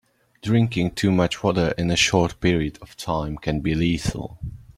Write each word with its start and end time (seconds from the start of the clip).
Drinking 0.41 0.95
too 0.95 1.11
much 1.11 1.43
water 1.43 1.75
in 1.77 1.91
a 1.91 1.95
short 1.95 2.39
period 2.39 2.79
of 2.81 2.97
time 2.97 3.37
can 3.37 3.59
be 3.59 3.75
lethal. 3.75 4.39